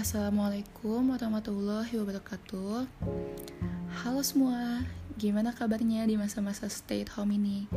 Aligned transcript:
Assalamualaikum 0.00 1.12
warahmatullahi 1.12 1.92
wabarakatuh 2.00 2.88
Halo 4.00 4.24
semua, 4.24 4.80
gimana 5.20 5.52
kabarnya 5.52 6.08
di 6.08 6.16
masa-masa 6.16 6.72
stay 6.72 7.04
at 7.04 7.12
home 7.12 7.36
ini? 7.36 7.68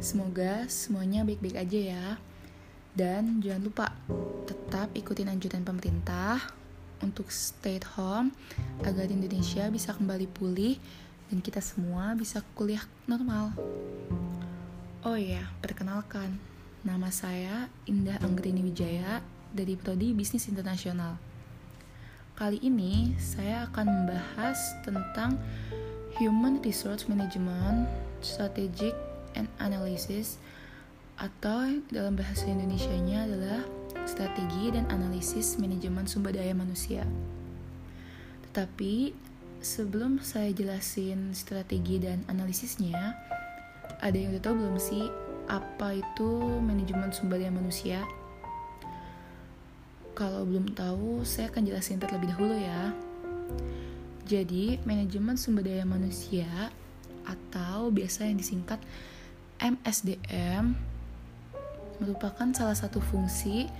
Semoga 0.00 0.64
semuanya 0.72 1.28
baik-baik 1.28 1.60
aja 1.60 1.80
ya 1.92 2.06
Dan 2.96 3.44
jangan 3.44 3.68
lupa, 3.68 3.86
tetap 4.48 4.88
ikutin 4.96 5.28
anjuran 5.28 5.60
pemerintah 5.60 6.40
Untuk 7.04 7.28
stay 7.28 7.76
at 7.76 7.84
home 8.00 8.32
Agar 8.88 9.12
Indonesia 9.12 9.68
bisa 9.68 9.92
kembali 9.92 10.24
pulih 10.24 10.80
Dan 11.28 11.44
kita 11.44 11.60
semua 11.60 12.16
bisa 12.16 12.40
kuliah 12.56 12.88
normal 13.04 13.52
Oh 15.04 15.20
iya, 15.20 15.44
perkenalkan 15.60 16.32
Nama 16.80 17.12
saya 17.12 17.68
Indah 17.84 18.16
Anggrini 18.24 18.64
Wijaya 18.64 19.20
dari 19.52 19.76
Prodi 19.76 20.16
Bisnis 20.16 20.48
Internasional. 20.48 21.27
Kali 22.38 22.62
ini 22.62 23.18
saya 23.18 23.66
akan 23.66 23.82
membahas 23.82 24.78
tentang 24.86 25.34
Human 26.22 26.62
Resource 26.62 27.10
Management, 27.10 27.90
Strategic 28.22 28.94
and 29.34 29.50
Analysis 29.58 30.38
atau 31.18 31.82
dalam 31.90 32.14
bahasa 32.14 32.46
Indonesia-nya 32.46 33.26
adalah 33.26 33.66
strategi 34.06 34.70
dan 34.70 34.86
analisis 34.86 35.58
manajemen 35.58 36.06
sumber 36.06 36.30
daya 36.30 36.54
manusia. 36.54 37.02
Tetapi 38.46 39.10
sebelum 39.58 40.22
saya 40.22 40.54
jelasin 40.54 41.34
strategi 41.34 41.98
dan 41.98 42.22
analisisnya, 42.30 43.18
ada 43.98 44.14
yang 44.14 44.30
udah 44.38 44.42
tahu 44.46 44.62
belum 44.62 44.78
sih 44.78 45.10
apa 45.50 45.98
itu 45.98 46.30
manajemen 46.62 47.10
sumber 47.10 47.42
daya 47.42 47.50
manusia? 47.50 48.06
Kalau 50.18 50.42
belum 50.42 50.74
tahu, 50.74 51.22
saya 51.22 51.46
akan 51.46 51.62
jelasin 51.62 52.02
terlebih 52.02 52.34
dahulu 52.34 52.58
ya. 52.58 52.90
Jadi, 54.26 54.82
manajemen 54.82 55.38
sumber 55.38 55.62
daya 55.62 55.86
manusia 55.86 56.74
atau 57.22 57.94
biasa 57.94 58.26
yang 58.26 58.34
disingkat 58.34 58.82
MSDM 59.62 60.74
merupakan 62.02 62.50
salah 62.50 62.74
satu 62.74 62.98
fungsi 62.98 63.70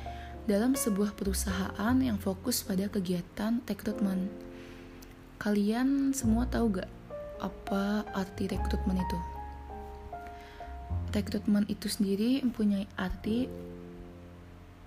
dalam 0.47 0.79
sebuah 0.79 1.19
perusahaan 1.19 1.97
yang 1.99 2.23
fokus 2.23 2.63
pada 2.63 2.87
kegiatan 2.87 3.59
rekrutmen. 3.67 4.31
Kalian 5.43 6.15
semua 6.15 6.47
tahu 6.47 6.79
gak 6.79 6.91
apa 7.43 8.07
arti 8.15 8.47
rekrutmen 8.47 9.03
itu? 9.03 9.19
Rekrutmen 11.11 11.67
itu 11.67 11.91
sendiri 11.91 12.47
mempunyai 12.47 12.87
arti 12.95 13.51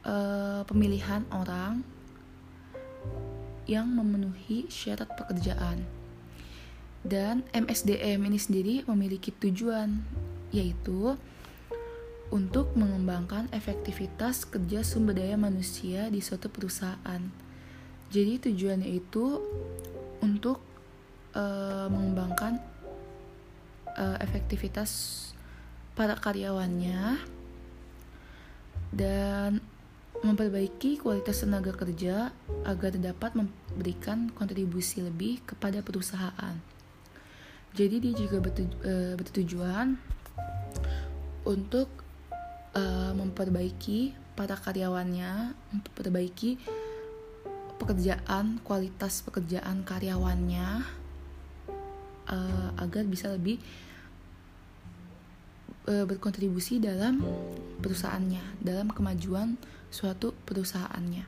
uh, 0.06 0.62
pemilihan 0.66 1.26
orang 1.34 1.86
yang 3.70 3.88
memenuhi 3.88 4.68
syarat 4.68 5.10
pekerjaan. 5.16 5.86
Dan 7.02 7.42
MSDM 7.50 8.22
ini 8.30 8.38
sendiri 8.38 8.76
memiliki 8.86 9.34
tujuan, 9.34 10.06
yaitu 10.54 11.18
untuk 12.32 12.72
mengembangkan 12.78 13.52
efektivitas 13.52 14.48
kerja 14.48 14.86
sumber 14.86 15.18
daya 15.18 15.36
manusia 15.36 16.08
di 16.08 16.24
suatu 16.24 16.48
perusahaan. 16.48 17.22
Jadi 18.12 18.52
tujuannya 18.52 18.88
itu 18.92 19.40
untuk 20.24 20.62
uh, 21.36 21.88
mengembangkan 21.92 22.62
uh, 23.98 24.18
efektivitas 24.24 25.32
para 25.96 26.16
karyawannya 26.16 27.20
dan 28.96 29.60
memperbaiki 30.22 31.02
kualitas 31.02 31.42
tenaga 31.42 31.74
kerja 31.74 32.30
agar 32.66 32.94
dapat 32.98 33.34
memberikan 33.34 34.30
kontribusi 34.34 35.02
lebih 35.02 35.42
kepada 35.44 35.82
perusahaan. 35.82 36.56
Jadi 37.72 37.96
dia 38.04 38.14
juga 38.14 38.52
e, 38.62 39.16
bertujuan 39.16 39.96
untuk 41.48 41.90
uh, 42.76 43.12
memperbaiki 43.18 44.14
para 44.38 44.56
karyawannya, 44.56 45.58
memperbaiki 45.74 46.62
pekerjaan, 47.82 48.62
kualitas 48.62 49.26
pekerjaan 49.26 49.82
karyawannya 49.82 50.86
uh, 52.30 52.70
agar 52.78 53.04
bisa 53.10 53.34
lebih 53.34 53.58
uh, 55.88 56.06
berkontribusi 56.06 56.82
dalam 56.82 57.24
perusahaannya, 57.82 58.62
dalam 58.62 58.92
kemajuan 58.92 59.58
suatu 59.90 60.36
perusahaannya, 60.46 61.26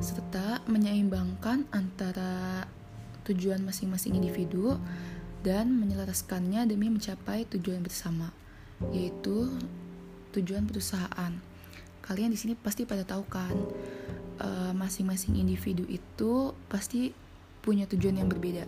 serta 0.00 0.64
menyeimbangkan 0.66 1.68
antara 1.70 2.64
tujuan 3.28 3.62
masing-masing 3.62 4.16
individu 4.16 4.80
dan 5.40 5.72
menyelaraskannya 5.76 6.68
demi 6.68 6.92
mencapai 6.92 7.48
tujuan 7.48 7.80
bersama, 7.80 8.32
yaitu 8.92 9.48
tujuan 10.36 10.68
perusahaan. 10.68 11.32
Kalian 12.00 12.32
di 12.32 12.38
sini 12.38 12.52
pasti 12.58 12.84
pada 12.84 13.06
tahu 13.06 13.24
kan, 13.28 13.54
eh, 14.40 14.72
masing-masing 14.74 15.36
individu 15.38 15.86
itu 15.88 16.52
pasti 16.68 17.12
punya 17.60 17.84
tujuan 17.88 18.20
yang 18.20 18.28
berbeda. 18.28 18.64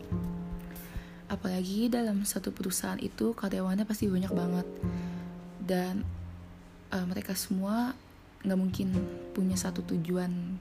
Apalagi 1.32 1.88
dalam 1.88 2.28
satu 2.28 2.52
perusahaan 2.52 3.00
itu 3.00 3.32
karyawannya 3.32 3.88
pasti 3.88 4.04
banyak 4.04 4.28
banget. 4.28 4.68
Dan 5.64 6.04
uh, 6.92 7.06
mereka 7.08 7.32
semua 7.32 7.96
nggak 8.44 8.58
mungkin 8.60 8.92
punya 9.32 9.56
satu 9.56 9.80
tujuan. 9.88 10.60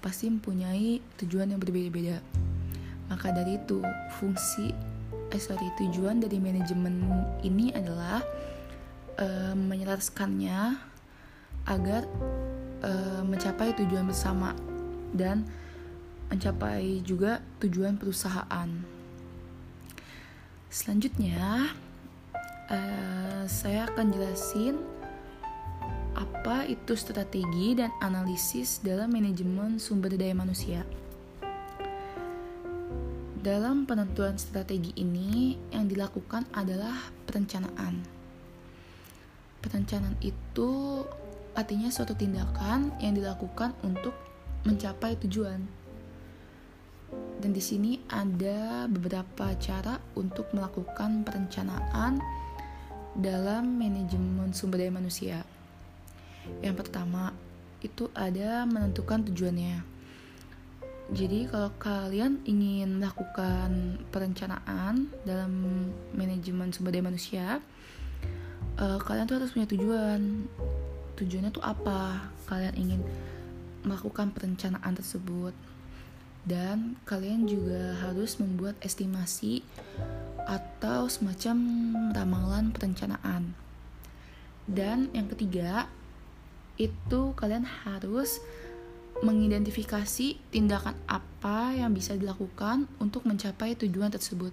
Pasti 0.00 0.32
mempunyai 0.32 1.04
tujuan 1.20 1.52
yang 1.52 1.60
berbeda-beda. 1.60 2.24
Maka 3.12 3.28
dari 3.36 3.60
itu 3.60 3.84
fungsi 4.16 4.72
eh 5.30 5.38
sorry 5.38 5.68
tujuan 5.78 6.18
dari 6.18 6.40
manajemen 6.42 7.06
ini 7.44 7.70
adalah 7.70 8.24
uh, 9.20 9.54
menyelaraskannya 9.54 10.80
agar 11.68 12.02
uh, 12.82 13.22
mencapai 13.22 13.76
tujuan 13.78 14.08
bersama 14.08 14.56
dan 15.12 15.46
mencapai 16.30 17.02
juga 17.02 17.42
tujuan 17.62 17.98
perusahaan 17.98 18.70
selanjutnya 20.70 21.74
uh, 22.70 23.42
saya 23.50 23.90
akan 23.90 24.14
jelasin 24.14 24.78
apa 26.14 26.70
itu 26.70 26.94
strategi 26.94 27.74
dan 27.74 27.90
analisis 27.98 28.78
dalam 28.78 29.10
manajemen 29.10 29.82
sumber 29.82 30.14
daya 30.14 30.32
manusia. 30.32 30.86
Dalam 33.40 33.88
penentuan 33.88 34.36
strategi 34.36 34.92
ini, 35.00 35.56
yang 35.72 35.88
dilakukan 35.88 36.44
adalah 36.52 37.08
perencanaan. 37.24 38.04
Perencanaan 39.64 40.20
itu 40.20 41.02
artinya 41.56 41.88
suatu 41.88 42.12
tindakan 42.12 42.92
yang 43.00 43.16
dilakukan 43.16 43.72
untuk 43.80 44.12
mencapai 44.68 45.16
tujuan. 45.24 45.79
Dan 47.40 47.56
di 47.56 47.62
sini 47.64 47.96
ada 48.12 48.84
beberapa 48.84 49.56
cara 49.56 49.96
untuk 50.14 50.52
melakukan 50.52 51.24
perencanaan 51.24 52.20
dalam 53.16 53.80
manajemen 53.80 54.52
sumber 54.52 54.84
daya 54.84 54.92
manusia. 54.92 55.42
Yang 56.60 56.86
pertama 56.86 57.32
itu 57.80 58.12
ada 58.12 58.68
menentukan 58.68 59.24
tujuannya. 59.32 59.82
Jadi 61.10 61.50
kalau 61.50 61.74
kalian 61.82 62.38
ingin 62.46 63.02
melakukan 63.02 63.98
perencanaan 64.14 65.10
dalam 65.26 65.50
manajemen 66.14 66.70
sumber 66.70 66.94
daya 66.94 67.08
manusia, 67.08 67.58
uh, 68.78 68.98
kalian 69.02 69.26
tuh 69.26 69.42
harus 69.42 69.50
punya 69.50 69.66
tujuan. 69.66 70.46
Tujuannya 71.18 71.50
tuh 71.50 71.64
apa? 71.66 72.30
Kalian 72.46 72.74
ingin 72.78 73.00
melakukan 73.82 74.30
perencanaan 74.30 74.94
tersebut. 74.94 75.56
Dan 76.44 76.96
kalian 77.04 77.44
juga 77.44 78.00
harus 78.00 78.40
membuat 78.40 78.76
estimasi 78.80 79.60
atau 80.48 81.06
semacam 81.06 81.56
ramalan 82.16 82.72
perencanaan. 82.72 83.52
Dan 84.64 85.12
yang 85.12 85.28
ketiga, 85.30 85.90
itu 86.80 87.36
kalian 87.36 87.68
harus 87.84 88.40
mengidentifikasi 89.20 90.40
tindakan 90.48 90.96
apa 91.04 91.76
yang 91.76 91.92
bisa 91.92 92.16
dilakukan 92.16 92.88
untuk 92.96 93.28
mencapai 93.28 93.76
tujuan 93.76 94.08
tersebut. 94.08 94.52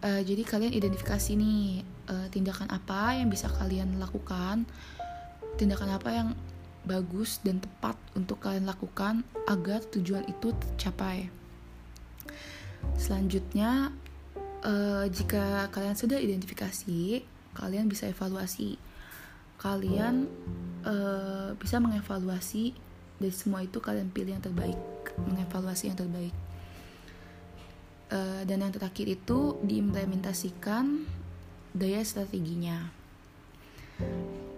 Uh, 0.00 0.20
jadi 0.24 0.44
kalian 0.44 0.72
identifikasi 0.72 1.32
nih 1.36 1.84
uh, 2.08 2.28
tindakan 2.28 2.68
apa 2.68 3.16
yang 3.16 3.32
bisa 3.32 3.48
kalian 3.48 3.96
lakukan, 3.96 4.68
tindakan 5.56 5.96
apa 5.96 6.08
yang 6.12 6.28
bagus 6.84 7.38
dan 7.44 7.60
tepat 7.60 7.96
untuk 8.16 8.40
kalian 8.40 8.66
lakukan 8.68 9.22
agar 9.48 9.84
tujuan 9.92 10.24
itu 10.26 10.52
tercapai. 10.56 11.28
Selanjutnya, 12.96 13.92
uh, 14.64 15.04
jika 15.12 15.68
kalian 15.68 15.96
sudah 15.96 16.16
identifikasi, 16.16 17.24
kalian 17.52 17.86
bisa 17.88 18.08
evaluasi. 18.08 18.80
Kalian 19.60 20.24
uh, 20.88 21.52
bisa 21.60 21.76
mengevaluasi 21.76 22.72
dari 23.20 23.34
semua 23.36 23.60
itu 23.60 23.76
kalian 23.78 24.08
pilih 24.08 24.32
yang 24.32 24.44
terbaik 24.44 24.80
mengevaluasi 25.28 25.92
yang 25.92 25.98
terbaik 26.00 26.32
uh, 28.08 28.42
dan 28.48 28.64
yang 28.64 28.72
terakhir 28.72 29.06
itu 29.12 29.60
diimplementasikan 29.60 31.04
daya 31.76 32.00
strateginya 32.00 32.88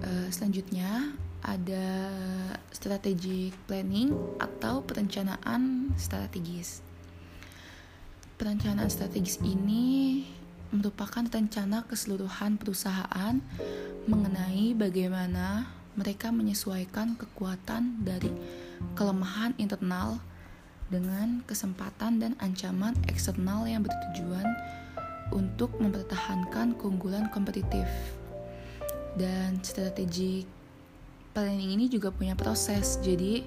uh, 0.06 0.28
selanjutnya 0.30 1.18
ada 1.42 2.10
strategic 2.70 3.54
planning 3.66 4.14
atau 4.38 4.82
perencanaan 4.86 5.92
strategis 5.98 6.82
perencanaan 8.42 8.90
strategis 8.90 9.38
ini 9.46 10.26
merupakan 10.74 11.22
rencana 11.22 11.86
keseluruhan 11.86 12.58
perusahaan 12.58 13.38
mengenai 14.10 14.74
bagaimana 14.74 15.70
mereka 15.94 16.34
menyesuaikan 16.34 17.14
kekuatan 17.14 18.02
dari 18.02 18.32
kelemahan 18.98 19.54
internal 19.62 20.18
dengan 20.90 21.44
kesempatan 21.46 22.18
dan 22.18 22.32
ancaman 22.42 22.96
eksternal 23.06 23.68
yang 23.68 23.84
bertujuan 23.84 24.48
untuk 25.30 25.72
mempertahankan 25.78 26.74
keunggulan 26.76 27.28
kompetitif. 27.30 27.86
Dan 29.12 29.60
strategi 29.60 30.42
planning 31.32 31.74
ini 31.74 31.88
juga 31.88 32.12
punya 32.12 32.36
proses, 32.36 33.00
jadi 33.00 33.44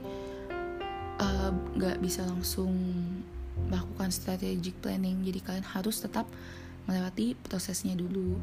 eh, 1.22 1.52
nggak 1.54 1.98
uh, 1.98 2.02
bisa 2.02 2.26
langsung 2.26 2.74
melakukan 3.70 4.12
strategic 4.12 4.76
planning. 4.84 5.24
Jadi 5.24 5.40
kalian 5.42 5.66
harus 5.66 6.04
tetap 6.04 6.28
melewati 6.86 7.34
prosesnya 7.40 7.98
dulu. 7.98 8.38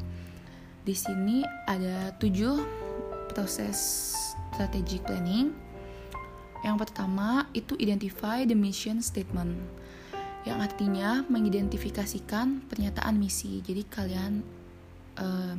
Di 0.82 0.94
sini 0.96 1.46
ada 1.68 2.10
tujuh 2.18 2.58
proses 3.30 3.78
strategic 4.54 5.06
planning. 5.06 5.54
Yang 6.62 6.86
pertama 6.86 7.50
itu 7.54 7.74
identify 7.82 8.46
the 8.46 8.54
mission 8.54 9.02
statement, 9.02 9.58
yang 10.46 10.62
artinya 10.62 11.26
mengidentifikasikan 11.26 12.70
pernyataan 12.70 13.18
misi. 13.18 13.58
Jadi 13.66 13.82
kalian 13.90 14.46
uh, 15.18 15.58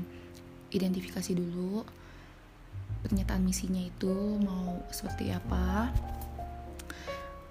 identifikasi 0.71 1.35
dulu 1.35 1.83
pernyataan 3.03 3.43
misinya 3.43 3.83
itu 3.83 4.39
mau 4.39 4.79
seperti 4.89 5.35
apa. 5.35 5.91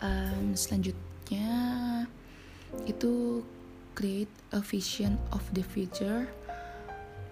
Um, 0.03 0.57
selanjutnya 0.59 1.51
itu 2.89 3.45
create 3.93 4.33
a 4.57 4.61
vision 4.65 5.21
of 5.31 5.45
the 5.53 5.63
future 5.63 6.27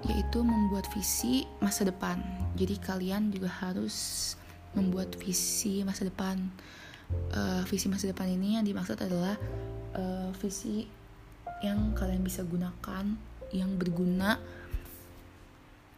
yaitu 0.08 0.40
membuat 0.40 0.88
visi 0.93 1.44
masa 1.61 1.84
depan. 1.84 2.20
Jadi 2.56 2.81
kalian 2.81 3.32
juga 3.32 3.52
harus 3.52 4.32
membuat 4.72 5.12
visi 5.20 5.84
masa 5.84 6.08
depan. 6.08 6.40
Uh, 7.34 7.67
visi 7.67 7.90
masa 7.90 8.08
depan 8.08 8.31
ini 8.31 8.56
yang 8.56 8.64
dimaksud 8.64 8.96
adalah 9.02 9.34
uh, 9.99 10.31
visi 10.38 10.87
yang 11.61 11.93
kalian 11.93 12.25
bisa 12.25 12.40
gunakan, 12.46 13.05
yang 13.52 13.70
berguna 13.76 14.40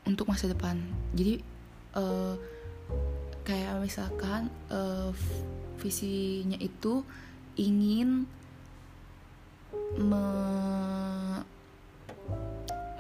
untuk 0.03 0.27
masa 0.27 0.51
depan. 0.51 0.83
Jadi 1.15 1.52
uh, 1.97 2.35
kayak 3.43 3.83
misalkan 3.83 4.49
uh, 4.71 5.11
visinya 5.83 6.57
itu 6.63 7.03
ingin 7.59 8.25
me 9.99 10.25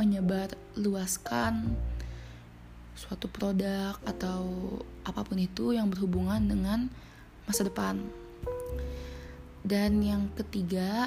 menyebar 0.00 0.50
luaskan 0.74 1.78
suatu 2.98 3.30
produk 3.30 3.94
atau 4.02 4.42
apa 5.06 5.22
pun 5.22 5.38
itu 5.38 5.70
yang 5.74 5.86
berhubungan 5.86 6.42
dengan 6.42 6.90
masa 7.46 7.62
depan. 7.62 8.02
Dan 9.62 10.02
yang 10.02 10.26
ketiga 10.34 11.06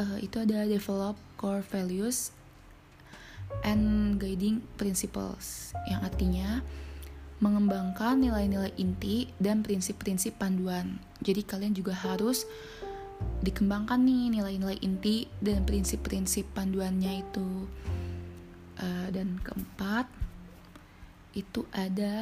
uh, 0.00 0.16
itu 0.16 0.40
ada 0.40 0.64
develop 0.64 1.20
core 1.36 1.60
values 1.60 2.32
and 3.62 4.16
guiding 4.16 4.64
principles 4.80 5.74
yang 5.88 6.00
artinya 6.04 6.64
mengembangkan 7.40 8.20
nilai-nilai 8.20 8.72
inti 8.76 9.32
dan 9.40 9.64
prinsip-prinsip 9.64 10.36
panduan. 10.36 11.00
Jadi 11.24 11.40
kalian 11.44 11.72
juga 11.72 11.96
harus 11.96 12.44
dikembangkan 13.40 14.00
nih 14.04 14.40
nilai-nilai 14.40 14.76
inti 14.84 15.28
dan 15.40 15.64
prinsip-prinsip 15.64 16.44
panduannya 16.52 17.24
itu 17.24 17.68
uh, 18.80 19.08
dan 19.12 19.40
keempat 19.40 20.08
itu 21.32 21.64
ada 21.70 22.16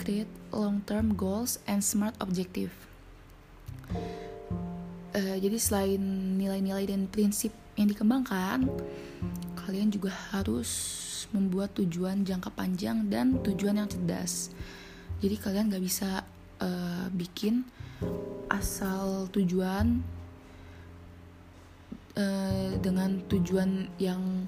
create 0.00 0.30
long 0.50 0.82
term 0.84 1.14
goals 1.14 1.62
and 1.64 1.80
smart 1.84 2.12
objective 2.18 2.72
uh, 5.14 5.36
jadi 5.38 5.56
selain 5.56 6.02
nilai-nilai 6.36 6.90
dan 6.90 7.06
prinsip 7.06 7.54
yang 7.78 7.86
dikembangkan 7.90 8.66
kalian 9.64 9.88
juga 9.88 10.12
harus 10.30 10.70
membuat 11.32 11.72
tujuan 11.80 12.22
jangka 12.22 12.52
panjang 12.52 13.08
dan 13.08 13.40
tujuan 13.40 13.80
yang 13.80 13.88
cerdas. 13.88 14.52
Jadi 15.24 15.40
kalian 15.40 15.72
gak 15.72 15.84
bisa 15.84 16.22
uh, 16.60 17.06
bikin 17.10 17.64
asal 18.52 19.26
tujuan 19.32 20.04
uh, 22.14 22.70
dengan 22.78 23.24
tujuan 23.26 23.88
yang 23.96 24.46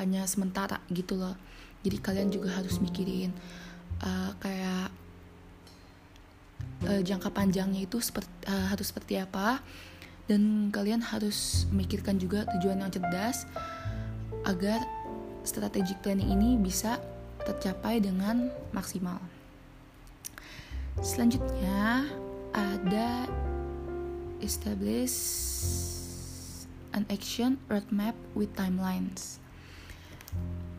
hanya 0.00 0.24
sementara 0.24 0.80
gitu 0.88 1.20
loh. 1.20 1.36
Jadi 1.84 1.96
kalian 2.00 2.28
juga 2.32 2.56
harus 2.56 2.80
mikirin 2.80 3.34
uh, 4.00 4.32
kayak 4.40 4.88
uh, 6.88 7.02
jangka 7.04 7.28
panjangnya 7.30 7.84
itu 7.84 8.00
seperti, 8.00 8.32
uh, 8.48 8.72
harus 8.72 8.88
seperti 8.88 9.20
apa. 9.20 9.60
Dan 10.30 10.70
kalian 10.70 11.02
harus 11.02 11.66
memikirkan 11.74 12.16
juga 12.16 12.46
tujuan 12.56 12.78
yang 12.78 12.94
cerdas 12.94 13.44
agar 14.52 14.84
strategic 15.42 15.98
planning 16.04 16.28
ini 16.28 16.60
bisa 16.60 17.00
tercapai 17.42 17.98
dengan 17.98 18.52
maksimal. 18.70 19.18
Selanjutnya 21.00 22.04
ada 22.52 23.24
establish 24.44 25.16
an 26.92 27.08
action 27.08 27.56
roadmap 27.72 28.12
with 28.36 28.52
timelines. 28.52 29.40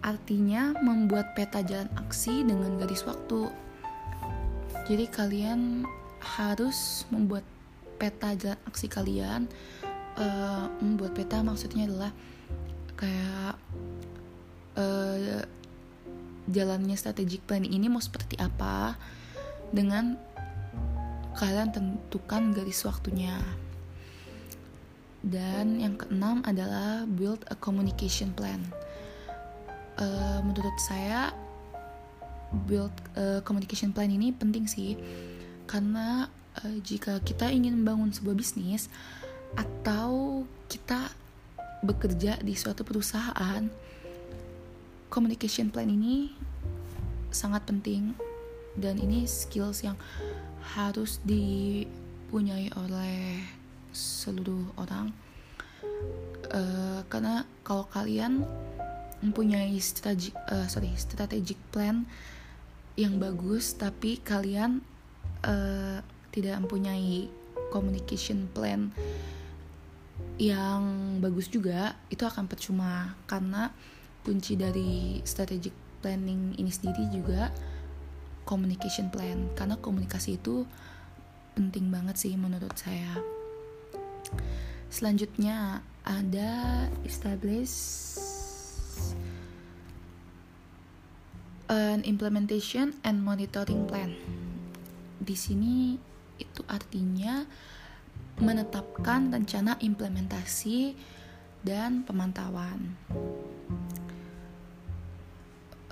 Artinya 0.06 0.78
membuat 0.84 1.34
peta 1.34 1.66
jalan 1.66 1.90
aksi 1.98 2.46
dengan 2.46 2.78
garis 2.78 3.02
waktu. 3.08 3.50
Jadi 4.86 5.06
kalian 5.10 5.88
harus 6.20 7.08
membuat 7.10 7.48
peta 7.98 8.36
jalan 8.38 8.60
aksi 8.70 8.86
kalian. 8.92 9.50
Uh, 10.14 10.70
membuat 10.78 11.18
peta 11.18 11.42
maksudnya 11.42 11.90
adalah 11.90 12.14
kayak 13.04 13.60
uh, 14.80 15.44
jalannya 16.48 16.96
strategic 16.96 17.44
plan 17.44 17.68
ini 17.68 17.92
mau 17.92 18.00
seperti 18.00 18.40
apa 18.40 18.96
dengan 19.76 20.16
kalian 21.36 21.76
tentukan 21.76 22.56
garis 22.56 22.88
waktunya. 22.88 23.36
Dan 25.24 25.80
yang 25.80 25.96
keenam 26.00 26.44
adalah 26.48 27.04
build 27.08 27.44
a 27.52 27.56
communication 27.60 28.32
plan. 28.32 28.60
Uh, 30.00 30.40
menurut 30.44 30.76
saya 30.80 31.32
build 32.68 32.94
a 33.20 33.44
communication 33.44 33.92
plan 33.92 34.10
ini 34.10 34.32
penting 34.34 34.66
sih 34.66 34.98
karena 35.70 36.30
uh, 36.62 36.78
jika 36.82 37.22
kita 37.22 37.50
ingin 37.50 37.82
membangun 37.82 38.14
sebuah 38.14 38.36
bisnis 38.38 38.90
atau 39.54 40.44
kita 40.70 41.14
bekerja 41.84 42.40
di 42.40 42.56
suatu 42.56 42.88
perusahaan, 42.88 43.68
communication 45.12 45.68
plan 45.70 45.92
ini 45.92 46.32
sangat 47.30 47.68
penting 47.68 48.16
dan 48.80 48.98
ini 48.98 49.28
skills 49.28 49.86
yang 49.86 50.00
harus 50.74 51.20
dipunyai 51.28 52.72
oleh 52.80 53.44
seluruh 53.94 54.74
orang. 54.80 55.14
Uh, 56.54 57.02
karena 57.10 57.46
kalau 57.66 57.86
kalian 57.90 58.46
mempunyai 59.24 59.74
strategic 59.80 60.36
uh, 60.52 60.68
sorry 60.68 60.92
strategic 61.00 61.56
plan 61.72 62.04
yang 63.00 63.18
bagus 63.18 63.74
tapi 63.74 64.20
kalian 64.22 64.84
uh, 65.48 66.04
tidak 66.30 66.60
mempunyai 66.62 67.32
communication 67.74 68.46
plan 68.52 68.94
yang 70.42 71.18
bagus 71.22 71.48
juga 71.50 71.96
itu 72.10 72.24
akan 72.26 72.50
percuma. 72.50 73.16
Karena 73.30 73.70
kunci 74.24 74.58
dari 74.58 75.20
strategic 75.24 75.74
planning 76.04 76.58
ini 76.58 76.72
sendiri 76.72 77.10
juga 77.14 77.54
communication 78.44 79.08
plan. 79.14 79.52
Karena 79.54 79.80
komunikasi 79.80 80.42
itu 80.42 80.68
penting 81.54 81.94
banget 81.94 82.18
sih 82.18 82.34
menurut 82.34 82.74
saya. 82.76 83.22
Selanjutnya 84.94 85.82
ada 86.06 86.86
establish 87.02 87.74
an 91.72 92.06
implementation 92.06 92.94
and 93.02 93.24
monitoring 93.24 93.88
plan. 93.90 94.14
Di 95.24 95.34
sini 95.34 95.98
itu 96.38 96.62
artinya 96.68 97.48
menetapkan 98.42 99.30
rencana 99.30 99.78
implementasi 99.78 100.98
dan 101.62 102.02
pemantauan. 102.04 102.98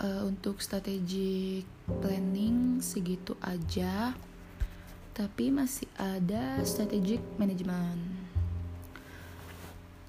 Uh, 0.02 0.26
untuk 0.26 0.58
strategic 0.66 1.70
planning 2.02 2.82
segitu 2.82 3.38
aja, 3.38 4.18
tapi 5.14 5.54
masih 5.54 5.86
ada 6.02 6.58
strategic 6.66 7.22
management. 7.38 8.02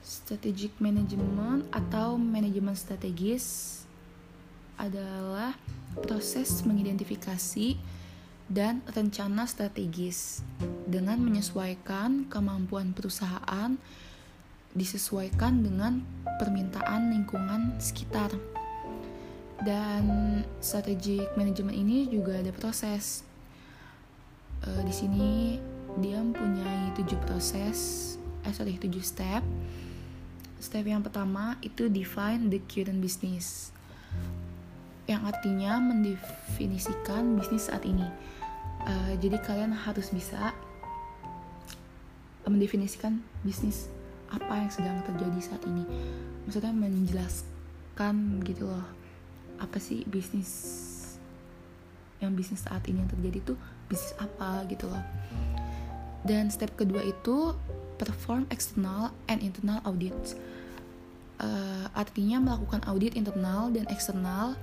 Strategic 0.01 0.73
management 0.81 1.69
atau 1.69 2.17
manajemen 2.17 2.73
strategis 2.73 3.85
adalah 4.81 5.53
proses 6.01 6.65
mengidentifikasi 6.65 7.77
dan 8.53 8.85
rencana 8.85 9.49
strategis 9.49 10.45
dengan 10.85 11.17
menyesuaikan 11.25 12.29
kemampuan 12.29 12.93
perusahaan 12.93 13.81
disesuaikan 14.77 15.65
dengan 15.65 16.05
permintaan 16.37 17.17
lingkungan 17.17 17.81
sekitar. 17.81 18.29
Dan 19.63 20.45
strategic 20.61 21.33
management 21.33 21.77
ini 21.81 22.13
juga 22.13 22.45
ada 22.45 22.53
proses. 22.53 23.25
Uh, 24.61 24.85
di 24.85 24.93
sini 24.93 25.57
dia 25.97 26.21
mempunyai 26.21 26.93
tujuh 26.93 27.17
proses, 27.25 28.15
eh 28.45 28.53
sorry 28.53 28.77
tujuh 28.77 29.01
step. 29.01 29.41
Step 30.61 30.85
yang 30.85 31.01
pertama 31.01 31.57
itu 31.65 31.89
define 31.89 32.53
the 32.53 32.61
current 32.69 33.01
business 33.01 33.73
yang 35.11 35.27
artinya 35.27 35.83
mendefinisikan 35.83 37.35
bisnis 37.35 37.67
saat 37.67 37.83
ini. 37.83 38.07
Uh, 38.83 39.15
jadi 39.23 39.39
kalian 39.39 39.71
harus 39.71 40.11
bisa 40.11 40.51
mendefinisikan 42.43 43.23
bisnis 43.47 43.87
apa 44.33 44.59
yang 44.59 44.71
sedang 44.73 44.99
terjadi 45.07 45.39
saat 45.39 45.62
ini. 45.69 45.85
Maksudnya 46.49 46.75
menjelaskan 46.75 48.43
gitu 48.43 48.67
loh 48.67 48.87
apa 49.62 49.79
sih 49.79 50.03
bisnis 50.11 50.51
yang 52.19 52.35
bisnis 52.35 52.67
saat 52.67 52.83
ini 52.91 53.03
yang 53.03 53.11
terjadi 53.11 53.55
tuh 53.55 53.59
bisnis 53.87 54.15
apa 54.19 54.67
gitu 54.67 54.91
loh. 54.91 55.05
Dan 56.23 56.51
step 56.51 56.75
kedua 56.79 57.03
itu 57.03 57.55
perform 57.99 58.47
external 58.51 59.15
and 59.27 59.43
internal 59.43 59.83
audit. 59.87 60.15
Uh, 61.43 61.91
artinya 61.95 62.39
melakukan 62.39 62.83
audit 62.87 63.19
internal 63.19 63.71
dan 63.75 63.87
eksternal 63.91 64.55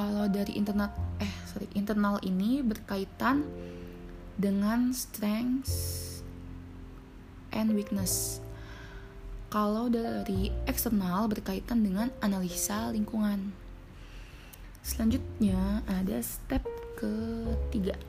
kalau 0.00 0.32
dari 0.32 0.56
internal 0.56 0.88
eh 1.20 1.28
sorry 1.44 1.68
internal 1.76 2.16
ini 2.24 2.64
berkaitan 2.64 3.44
dengan 4.40 4.96
strengths 4.96 6.24
and 7.52 7.76
weakness. 7.76 8.40
Kalau 9.52 9.92
dari 9.92 10.48
eksternal 10.64 11.28
berkaitan 11.28 11.84
dengan 11.84 12.08
analisa 12.24 12.88
lingkungan. 12.88 13.52
Selanjutnya 14.80 15.84
ada 15.84 16.16
step 16.24 16.64
ketiga. 16.96 18.00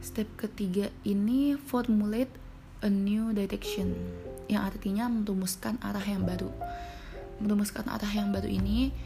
Step 0.00 0.32
ketiga 0.40 0.88
ini 1.04 1.60
formulate 1.60 2.32
a 2.80 2.88
new 2.88 3.36
direction 3.36 3.92
yang 4.48 4.64
artinya 4.64 5.12
merumuskan 5.12 5.76
arah 5.84 6.08
yang 6.08 6.24
baru. 6.24 6.48
Merumuskan 7.36 7.84
arah 7.92 8.08
yang 8.08 8.32
baru 8.32 8.48
ini 8.48 8.96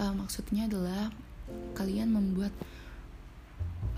uh, 0.00 0.14
maksudnya 0.16 0.64
adalah 0.64 1.12
kalian 1.76 2.08
membuat 2.08 2.50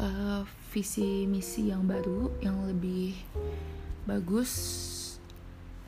uh, 0.03 0.43
visi 0.75 1.25
misi 1.31 1.71
yang 1.71 1.87
baru 1.87 2.35
yang 2.43 2.67
lebih 2.67 3.15
bagus 4.03 4.51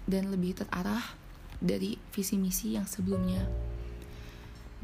dan 0.06 0.30
lebih 0.30 0.54
terarah 0.54 1.02
dari 1.58 1.98
visi 2.14 2.38
misi 2.38 2.78
yang 2.78 2.86
sebelumnya. 2.86 3.42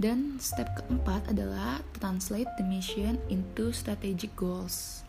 Dan 0.00 0.40
step 0.40 0.80
keempat 0.80 1.28
adalah 1.28 1.84
translate 2.00 2.48
the 2.56 2.64
mission 2.64 3.20
into 3.28 3.68
strategic 3.68 4.32
goals. 4.32 5.04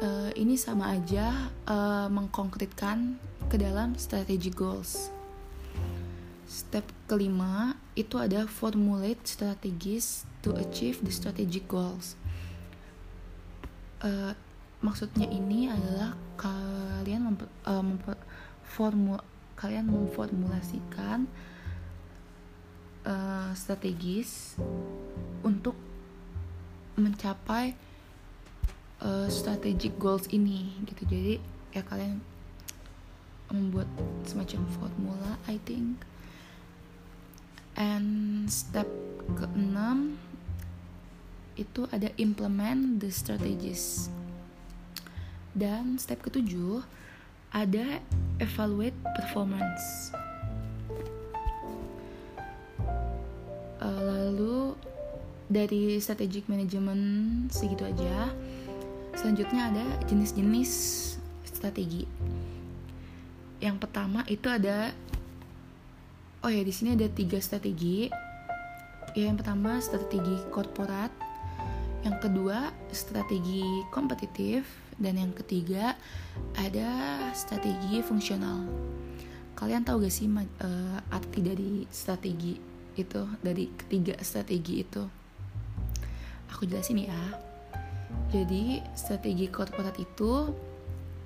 Uh, 0.00 0.32
ini 0.32 0.56
sama 0.56 0.96
aja 0.96 1.52
uh, 1.68 2.08
mengkonkretkan 2.08 3.20
ke 3.52 3.60
dalam 3.60 3.92
strategic 4.00 4.56
goals. 4.56 5.12
Step 6.52 6.84
kelima 7.08 7.80
itu 7.96 8.20
ada 8.20 8.44
formulate 8.44 9.24
strategies 9.24 10.28
to 10.44 10.52
achieve 10.52 11.00
the 11.00 11.08
strategic 11.08 11.64
goals. 11.64 12.12
Uh, 14.04 14.36
maksudnya 14.84 15.24
ini 15.32 15.72
adalah 15.72 16.12
kalian 16.36 17.32
memper, 17.32 17.48
uh, 17.64 17.80
memper, 17.80 18.20
formu, 18.68 19.16
kalian 19.56 19.88
memformulasikan 19.88 21.24
uh, 23.08 23.56
strategis 23.56 24.60
untuk 25.40 25.72
mencapai 27.00 27.72
uh, 29.00 29.24
strategic 29.32 29.96
goals 29.96 30.28
ini 30.28 30.76
gitu. 30.84 31.08
Jadi 31.08 31.40
ya 31.72 31.80
kalian 31.80 32.20
membuat 33.48 33.88
semacam 34.28 34.68
formula 34.76 35.40
I 35.48 35.56
think 35.64 36.11
and 37.76 38.48
step 38.50 38.88
keenam 39.38 40.18
itu 41.56 41.84
ada 41.92 42.08
implement 42.16 43.00
the 43.00 43.12
strategies. 43.12 44.08
Dan 45.52 46.00
step 46.00 46.24
ketujuh 46.24 46.80
ada 47.52 48.00
evaluate 48.40 48.96
performance. 49.12 50.10
Uh, 53.82 54.00
lalu 54.00 54.72
dari 55.52 56.00
strategic 56.00 56.48
management 56.48 57.52
segitu 57.52 57.84
aja. 57.84 58.32
Selanjutnya 59.12 59.68
ada 59.68 59.84
jenis-jenis 60.08 60.72
strategi. 61.44 62.08
Yang 63.60 63.76
pertama 63.84 64.24
itu 64.26 64.48
ada 64.48 64.96
oh 66.42 66.50
ya 66.50 66.62
di 66.66 66.74
sini 66.74 66.98
ada 66.98 67.06
tiga 67.06 67.38
strategi. 67.38 68.10
Ya 69.14 69.30
yang 69.30 69.38
pertama 69.38 69.78
strategi 69.78 70.36
korporat. 70.50 71.10
Yang 72.02 72.16
kedua 72.28 72.74
strategi 72.90 73.62
kompetitif. 73.94 74.66
Dan 74.98 75.18
yang 75.18 75.32
ketiga 75.34 75.96
ada 76.58 76.90
strategi 77.32 78.04
fungsional. 78.04 78.68
Kalian 79.56 79.86
tahu 79.86 80.04
gak 80.04 80.14
sih 80.14 80.28
uh, 80.28 80.98
arti 81.10 81.40
dari 81.42 81.86
strategi 81.88 82.58
itu? 82.98 83.22
Dari 83.40 83.70
ketiga 83.78 84.18
strategi 84.20 84.82
itu? 84.82 85.02
Aku 86.50 86.66
jelasin 86.66 87.06
ya. 87.06 87.22
Jadi 88.34 88.82
strategi 88.98 89.46
korporat 89.48 89.96
itu 89.96 90.52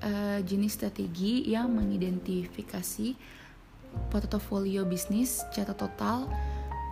uh, 0.04 0.38
jenis 0.44 0.76
strategi 0.78 1.48
yang 1.48 1.72
mengidentifikasi 1.74 3.08
portofolio 4.08 4.86
bisnis 4.86 5.42
secara 5.48 5.74
total 5.76 6.30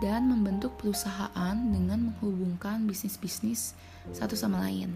dan 0.03 0.27
membentuk 0.27 0.75
perusahaan 0.75 1.55
dengan 1.55 2.11
menghubungkan 2.11 2.83
bisnis-bisnis 2.83 3.73
satu 4.11 4.35
sama 4.35 4.61
lain. 4.67 4.91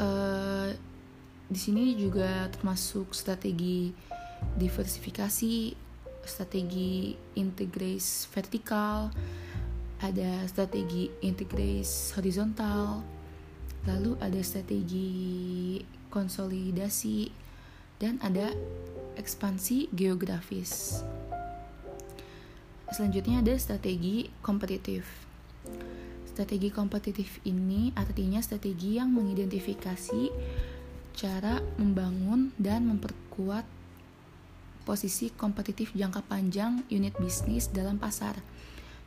Uh, 0.00 0.72
di 1.48 1.58
sini 1.60 1.96
juga 1.96 2.48
termasuk 2.52 3.12
strategi 3.12 3.92
diversifikasi, 4.56 5.72
strategi 6.24 7.16
integris 7.36 8.28
vertikal, 8.32 9.12
ada 9.98 10.44
strategi 10.46 11.10
integris 11.24 12.14
horizontal, 12.14 13.02
lalu 13.88 14.14
ada 14.20 14.40
strategi 14.44 15.80
konsolidasi, 16.12 17.32
dan 17.98 18.20
ada 18.22 18.54
ekspansi 19.18 19.90
geografis. 19.90 21.02
Selanjutnya 22.88 23.44
ada 23.44 23.52
strategi 23.60 24.32
kompetitif. 24.40 25.04
Strategi 26.24 26.72
kompetitif 26.72 27.42
ini 27.44 27.92
artinya 27.92 28.40
strategi 28.40 28.96
yang 28.96 29.12
mengidentifikasi 29.12 30.32
cara 31.18 31.58
membangun 31.76 32.54
dan 32.56 32.86
memperkuat 32.86 33.66
posisi 34.88 35.28
kompetitif 35.34 35.92
jangka 35.92 36.24
panjang 36.24 36.86
unit 36.88 37.12
bisnis 37.20 37.68
dalam 37.68 38.00
pasar. 38.00 38.40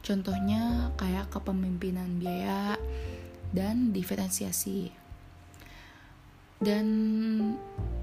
Contohnya 0.05 0.93
kayak 1.01 1.33
kepemimpinan 1.33 2.21
biaya 2.21 2.77
dan 3.49 3.89
diferensiasi. 3.89 5.00
Dan 6.61 6.85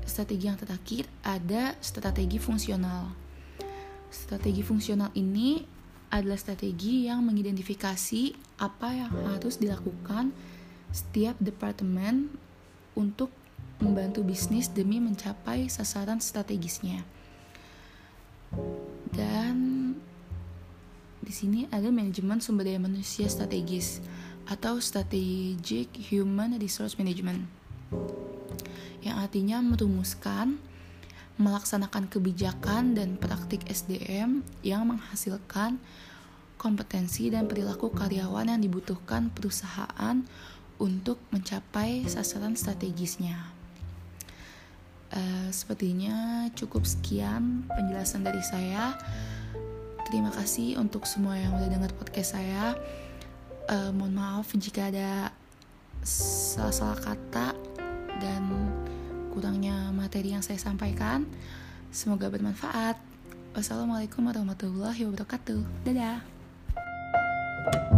strategi 0.02 0.50
yang 0.50 0.58
terakhir 0.58 1.06
ada 1.22 1.78
strategi 1.78 2.42
fungsional. 2.42 3.14
Strategi 4.10 4.66
fungsional 4.66 5.14
ini 5.14 5.62
adalah 6.10 6.40
strategi 6.40 7.06
yang 7.06 7.22
mengidentifikasi 7.22 8.34
apa 8.58 8.88
yang 8.96 9.12
harus 9.30 9.60
dilakukan 9.60 10.34
setiap 10.90 11.36
departemen 11.38 12.32
untuk 12.98 13.30
membantu 13.78 14.26
bisnis 14.26 14.66
demi 14.66 14.98
mencapai 14.98 15.70
sasaran 15.70 16.18
strategisnya. 16.18 17.04
Dan 19.14 19.94
di 21.22 21.30
sini 21.30 21.68
ada 21.68 21.92
manajemen 21.92 22.40
sumber 22.40 22.66
daya 22.66 22.80
manusia 22.80 23.28
strategis 23.28 24.00
atau 24.48 24.80
strategic 24.80 25.92
human 26.08 26.56
resource 26.56 26.96
management. 26.96 27.44
Yang 29.02 29.16
artinya 29.28 29.58
merumuskan 29.62 30.58
melaksanakan 31.38 32.10
kebijakan 32.10 32.98
dan 32.98 33.14
praktik 33.14 33.62
SDM 33.70 34.42
yang 34.66 34.90
menghasilkan 34.90 35.78
kompetensi 36.58 37.30
dan 37.30 37.46
perilaku 37.46 37.94
karyawan 37.94 38.50
yang 38.50 38.58
dibutuhkan 38.58 39.30
perusahaan 39.30 40.26
untuk 40.82 41.22
mencapai 41.30 42.10
sasaran 42.10 42.58
strategisnya. 42.58 43.54
Uh, 45.08 45.48
sepertinya 45.54 46.50
cukup 46.58 46.84
sekian 46.84 47.64
penjelasan 47.70 48.26
dari 48.26 48.42
saya. 48.42 48.98
Terima 50.10 50.34
kasih 50.34 50.76
untuk 50.82 51.06
semua 51.06 51.38
yang 51.38 51.54
udah 51.54 51.70
dengar 51.70 51.94
podcast 51.94 52.34
saya. 52.34 52.74
Uh, 53.70 53.94
mohon 53.94 54.18
maaf 54.18 54.50
jika 54.58 54.90
ada 54.90 55.30
salah-salah 56.02 56.98
kata 56.98 57.54
dan 58.18 58.42
kurangnya 59.34 59.90
materi 59.94 60.34
yang 60.34 60.42
saya 60.44 60.58
sampaikan. 60.58 61.26
Semoga 61.90 62.28
bermanfaat. 62.28 62.98
Wassalamualaikum 63.56 64.22
warahmatullahi 64.28 65.08
wabarakatuh. 65.08 65.62
Dadah. 65.88 66.38
thank 67.68 67.92
you 67.92 67.97